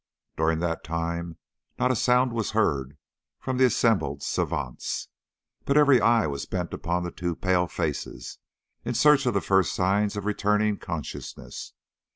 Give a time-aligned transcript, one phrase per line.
[0.35, 1.37] During that time
[1.77, 2.97] not a sound was heard
[3.39, 5.09] from the assembled savants,
[5.63, 8.39] but every eye was bent upon the two pale faces,
[8.83, 11.73] in search of the first signs of returning consciousness.